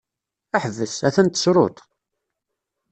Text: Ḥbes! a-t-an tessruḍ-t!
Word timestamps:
Ḥbes! 0.63 0.95
a-t-an 1.07 1.27
tessruḍ-t! 1.29 1.77